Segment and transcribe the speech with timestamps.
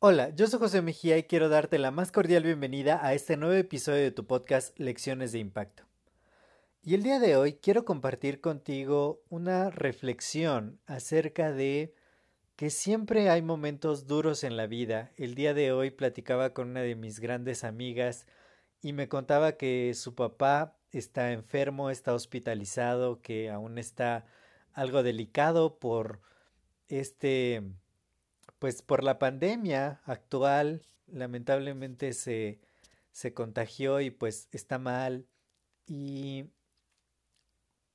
[0.00, 3.54] Hola, yo soy José Mejía y quiero darte la más cordial bienvenida a este nuevo
[3.54, 5.82] episodio de tu podcast Lecciones de Impacto.
[6.82, 11.94] Y el día de hoy quiero compartir contigo una reflexión acerca de
[12.56, 15.12] que siempre hay momentos duros en la vida.
[15.16, 18.26] El día de hoy platicaba con una de mis grandes amigas
[18.80, 24.26] y me contaba que su papá está enfermo, está hospitalizado, que aún está
[24.78, 26.20] algo delicado por
[26.86, 27.64] este
[28.60, 32.60] pues por la pandemia actual, lamentablemente se,
[33.12, 35.26] se contagió y pues está mal.
[35.86, 36.46] Y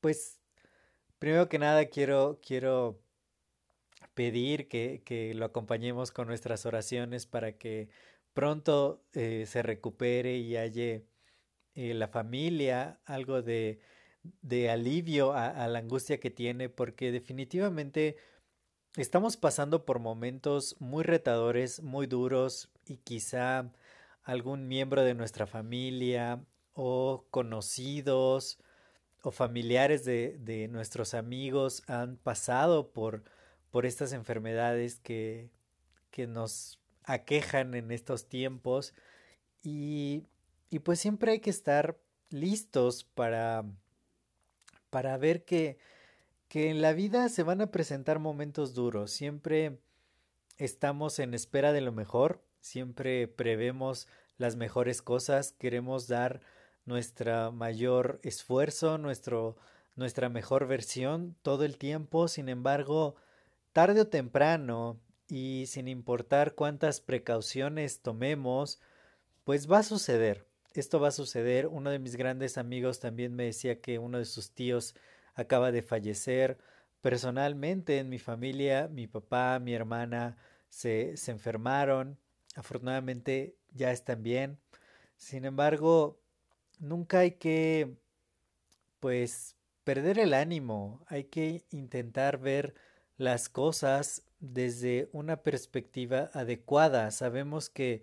[0.00, 0.40] pues
[1.18, 3.00] primero que nada quiero, quiero
[4.14, 7.88] pedir que, que lo acompañemos con nuestras oraciones para que
[8.32, 11.02] pronto eh, se recupere y haya
[11.74, 13.80] eh, la familia algo de,
[14.42, 18.16] de alivio a, la angustia que tiene, porque definitivamente
[18.96, 23.70] Estamos pasando por momentos muy retadores, muy duros y quizá
[24.24, 28.58] algún miembro de nuestra familia o conocidos
[29.22, 33.22] o familiares de, de nuestros amigos han pasado por,
[33.70, 35.50] por estas enfermedades que,
[36.10, 38.92] que nos aquejan en estos tiempos
[39.62, 40.24] y,
[40.68, 41.96] y pues siempre hay que estar
[42.30, 43.64] listos para,
[44.90, 45.78] para ver que
[46.50, 49.78] que en la vida se van a presentar momentos duros, siempre
[50.58, 56.40] estamos en espera de lo mejor, siempre prevemos las mejores cosas, queremos dar
[56.86, 59.56] nuestra mayor esfuerzo, nuestro,
[59.94, 63.14] nuestra mejor versión todo el tiempo, sin embargo,
[63.72, 64.98] tarde o temprano
[65.28, 68.80] y sin importar cuántas precauciones tomemos,
[69.44, 70.49] pues va a suceder.
[70.74, 71.66] Esto va a suceder.
[71.66, 74.94] Uno de mis grandes amigos también me decía que uno de sus tíos
[75.34, 76.58] acaba de fallecer.
[77.00, 80.36] Personalmente en mi familia, mi papá, mi hermana
[80.68, 82.18] se, se enfermaron.
[82.54, 84.58] Afortunadamente ya están bien.
[85.16, 86.20] Sin embargo,
[86.78, 87.96] nunca hay que,
[89.00, 91.04] pues, perder el ánimo.
[91.08, 92.74] Hay que intentar ver
[93.16, 97.10] las cosas desde una perspectiva adecuada.
[97.10, 98.02] Sabemos que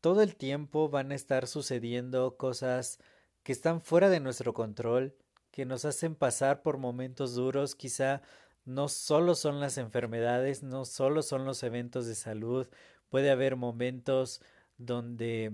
[0.00, 2.98] todo el tiempo van a estar sucediendo cosas
[3.42, 5.16] que están fuera de nuestro control
[5.50, 8.22] que nos hacen pasar por momentos duros, quizá
[8.64, 12.68] no solo son las enfermedades, no solo son los eventos de salud,
[13.08, 14.42] puede haber momentos
[14.76, 15.52] donde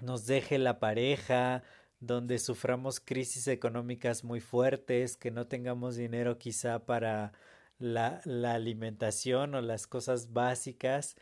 [0.00, 1.62] nos deje la pareja,
[2.00, 7.32] donde suframos crisis económicas muy fuertes, que no tengamos dinero quizá para
[7.78, 11.16] la, la alimentación o las cosas básicas.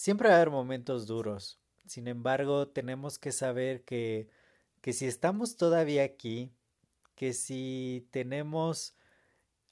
[0.00, 1.60] Siempre va a haber momentos duros.
[1.86, 4.30] Sin embargo, tenemos que saber que,
[4.80, 6.54] que si estamos todavía aquí,
[7.16, 8.94] que si tenemos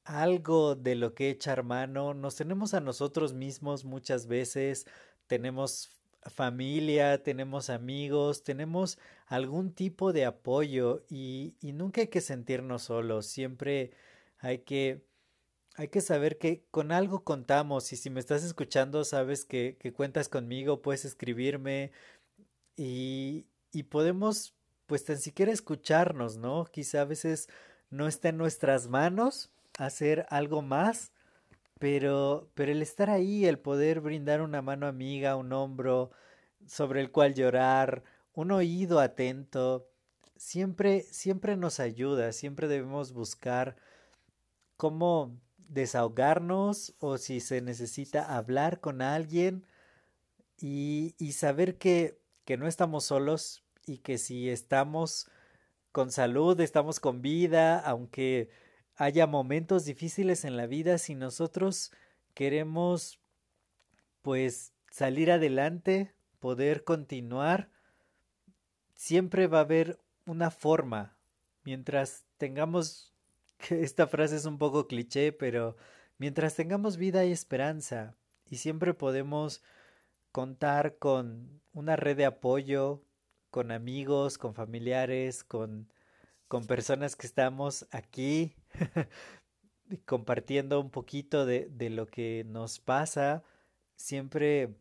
[0.04, 4.86] algo de lo que echar mano, nos tenemos a nosotros mismos muchas veces,
[5.26, 5.92] tenemos
[6.26, 13.24] familia, tenemos amigos, tenemos algún tipo de apoyo y, y nunca hay que sentirnos solos,
[13.24, 13.92] siempre
[14.40, 15.07] hay que
[15.78, 19.92] hay que saber que con algo contamos y si me estás escuchando sabes que, que
[19.92, 21.92] cuentas conmigo, puedes escribirme
[22.76, 24.56] y, y podemos
[24.86, 26.64] pues tan siquiera escucharnos, ¿no?
[26.64, 27.48] Quizá a veces
[27.90, 31.12] no está en nuestras manos hacer algo más,
[31.78, 36.10] pero, pero el estar ahí, el poder brindar una mano amiga, un hombro
[36.66, 38.02] sobre el cual llorar,
[38.32, 39.88] un oído atento,
[40.36, 43.76] siempre, siempre nos ayuda, siempre debemos buscar
[44.76, 49.66] cómo desahogarnos o si se necesita hablar con alguien
[50.60, 55.30] y, saber que, que no estamos solos, y que si estamos
[55.92, 58.50] con salud, estamos con vida, aunque
[58.96, 61.92] haya momentos difíciles en la vida, si nosotros
[62.34, 63.18] queremos
[64.22, 67.70] pues salir adelante, poder continuar,
[68.94, 71.16] siempre va a haber una forma.
[71.64, 73.14] Mientras tengamos,
[73.70, 75.76] esta frase es un poco cliché, pero
[76.18, 78.16] mientras tengamos vida y esperanza
[78.46, 79.62] y siempre podemos
[80.32, 83.02] contar con una red de apoyo,
[83.50, 85.92] con amigos, con familiares, con,
[86.48, 88.54] con personas que estamos aquí.
[90.04, 93.42] compartiendo un poquito de, de lo que nos pasa,
[93.96, 94.74] siempre,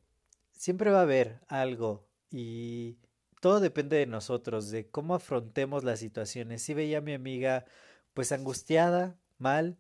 [0.52, 2.98] siempre va a haber algo y
[3.40, 6.62] todo depende de nosotros, de cómo afrontemos las situaciones.
[6.62, 7.66] Si veía a mi amiga
[8.18, 9.78] pues angustiada, mal,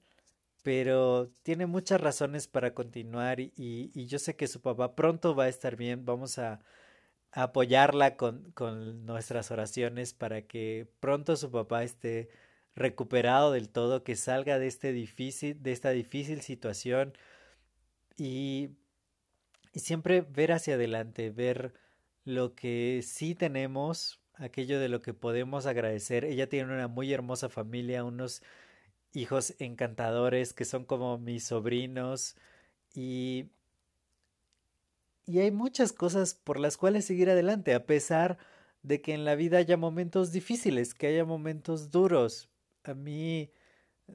[0.61, 5.47] pero tiene muchas razones para continuar y, yo sé que su papá pronto va a
[5.47, 6.59] estar bien, vamos a,
[7.31, 12.29] apoyarla con, con nuestras oraciones para que pronto su papá esté
[12.75, 17.13] recuperado del todo, que salga de este difícil, de esta difícil situación
[18.17, 18.69] y,
[19.73, 21.73] y siempre ver hacia adelante, ver
[22.23, 26.25] lo que sí tenemos, aquello de lo que podemos agradecer.
[26.25, 28.41] Ella tiene una muy hermosa familia, unos
[29.13, 32.35] hijos encantadores que son como mis sobrinos
[32.93, 33.51] y
[35.27, 38.37] y hay muchas cosas por las cuales seguir adelante a pesar
[38.81, 42.49] de que en la vida haya momentos difíciles, que haya momentos duros.
[42.85, 43.51] A mí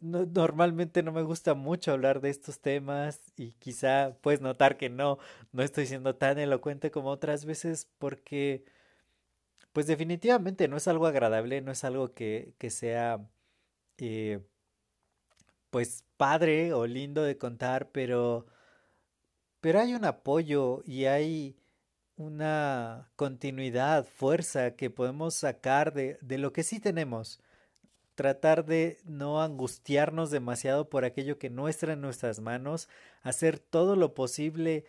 [0.01, 5.19] normalmente no me gusta mucho hablar de estos temas y quizá puedes notar que no,
[5.53, 8.65] no estoy siendo tan elocuente como otras veces porque
[9.73, 13.27] pues definitivamente no es algo agradable, no es algo que, que sea
[13.99, 14.41] eh,
[15.71, 18.47] pues padre o lindo de contar, pero
[19.63, 21.57] pero hay un apoyo y hay
[22.17, 27.41] una continuidad, fuerza que podemos sacar de, de lo que sí tenemos.
[28.17, 32.89] Tratar de no angustiarnos demasiado por aquello que no está en nuestras manos,
[33.23, 34.85] hacer todo lo posible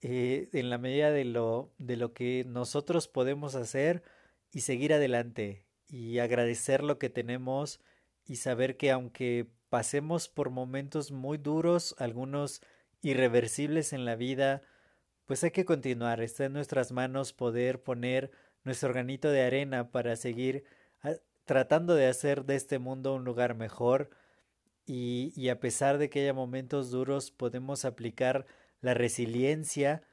[0.00, 4.02] eh, en la medida de lo, de lo que nosotros podemos hacer
[4.54, 7.80] y seguir adelante y agradecer lo que tenemos
[8.24, 12.62] y saber que aunque pasemos por momentos muy duros, algunos
[13.02, 14.62] irreversibles en la vida,
[15.26, 18.30] pues hay que continuar, está en nuestras manos poder poner
[18.62, 20.64] nuestro granito de arena para seguir
[21.44, 24.08] tratando de hacer de este mundo un lugar mejor
[24.86, 28.46] y, y a pesar de que haya momentos duros podemos aplicar
[28.80, 30.04] la resiliencia,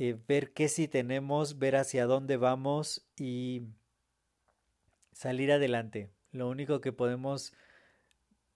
[0.00, 3.62] eh, ver qué sí tenemos, ver hacia dónde vamos y
[5.12, 6.10] salir adelante.
[6.32, 7.52] Lo único que podemos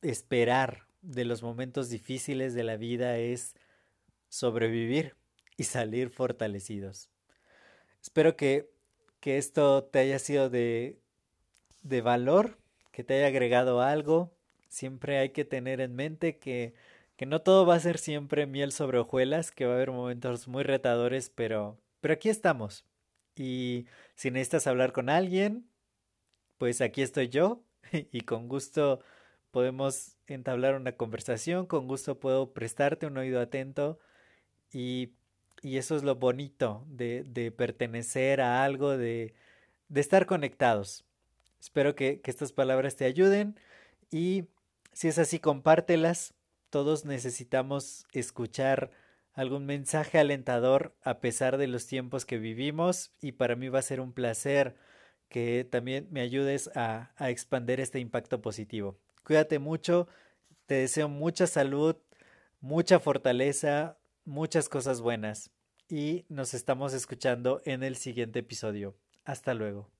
[0.03, 3.55] esperar de los momentos difíciles de la vida es
[4.29, 5.15] sobrevivir
[5.57, 7.09] y salir fortalecidos.
[8.03, 8.69] Espero que,
[9.21, 10.99] que esto te haya sido de
[11.85, 12.59] de valor,
[12.91, 14.35] que te haya agregado algo.
[14.69, 16.75] Siempre hay que tener en mente que,
[17.17, 20.49] que no todo va a ser siempre miel sobre hojuelas, que va a haber momentos
[20.49, 22.85] muy retadores, pero, pero aquí estamos.
[23.37, 25.69] Y si necesitas hablar con alguien,
[26.59, 27.63] pues aquí estoy yo
[27.93, 29.01] y con gusto
[29.51, 33.99] podemos entablar una conversación, con gusto puedo prestarte un oído atento
[34.73, 35.13] y,
[35.63, 39.35] y eso es lo bonito de, de pertenecer a algo, de,
[39.89, 41.05] de estar conectados.
[41.61, 43.59] Espero que, estas palabras te ayuden
[44.11, 44.45] y
[44.93, 46.34] si es así, compártelas.
[46.75, 48.91] Todos necesitamos escuchar
[49.33, 53.83] algún mensaje alentador a pesar de los tiempos que vivimos y para mí va a
[53.83, 54.75] ser un placer
[55.29, 58.99] que también me ayudes a, a expandir este impacto positivo.
[59.23, 60.09] Cuídate mucho,
[60.67, 61.95] te deseo mucha salud,
[62.61, 65.53] mucha fortaleza, muchas cosas buenas
[65.89, 68.97] y nos estamos escuchando en el siguiente episodio.
[69.25, 69.94] Hasta luego.